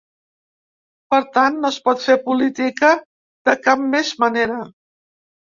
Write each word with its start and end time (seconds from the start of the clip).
Per 1.13 1.19
tant, 1.35 1.59
no 1.65 1.71
es 1.75 1.77
pot 1.89 2.01
fer 2.05 2.15
política 2.31 2.89
de 3.51 3.55
cap 3.69 3.85
més 3.93 4.15
manera. 4.25 4.59